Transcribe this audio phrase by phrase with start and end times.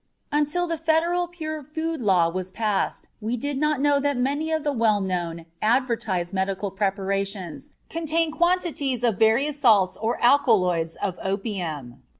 [0.31, 4.63] Until the Federal Pure Food Law was passed we did not know that many of
[4.63, 12.01] the well known, advertised medical preparations contained quantities of various salts or alkaloids of opium.